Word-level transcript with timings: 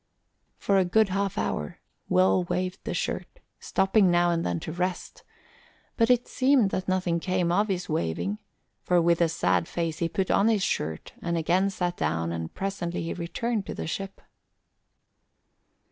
For 0.57 0.79
a 0.79 0.83
good 0.83 1.09
half 1.09 1.37
hour 1.37 1.77
Will 2.09 2.43
waved 2.45 2.85
the 2.85 2.93
shirt, 2.95 3.39
stopping 3.59 4.09
now 4.09 4.31
and 4.31 4.43
then 4.43 4.59
to 4.61 4.71
rest; 4.71 5.23
but 5.95 6.09
it 6.09 6.27
seemed 6.27 6.71
that 6.71 6.87
nothing 6.87 7.19
came 7.19 7.51
of 7.51 7.67
his 7.67 7.87
waving, 7.87 8.39
for 8.81 8.99
with 8.99 9.21
a 9.21 9.29
sad 9.29 9.67
face 9.67 9.99
he 9.99 10.09
put 10.09 10.31
on 10.31 10.47
his 10.47 10.63
shirt 10.63 11.13
and 11.21 11.37
again 11.37 11.69
sat 11.69 11.97
down 11.97 12.31
and 12.31 12.51
presently 12.55 13.03
he 13.03 13.13
returned 13.13 13.67
to 13.67 13.75
the 13.75 13.85
ship. 13.85 14.21